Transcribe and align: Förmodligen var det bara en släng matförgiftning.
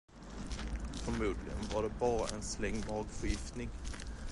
Förmodligen 0.93 1.67
var 1.73 1.83
det 1.83 1.99
bara 1.99 2.27
en 2.27 2.41
släng 2.41 2.79
matförgiftning. 2.89 3.69